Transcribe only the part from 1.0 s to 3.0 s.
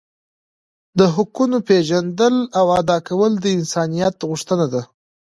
حقونو پیژندل او ادا